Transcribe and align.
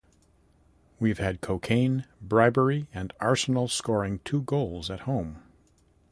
We've 0.99 1.19
had 1.19 1.41
cocaine, 1.41 2.07
bribery 2.19 2.87
and 2.91 3.13
Arsenal 3.19 3.67
scoring 3.67 4.19
two 4.25 4.41
goals 4.41 4.89
at 4.89 5.01
home. 5.01 5.43